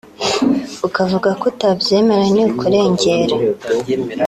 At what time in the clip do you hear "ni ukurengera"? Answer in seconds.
2.35-3.35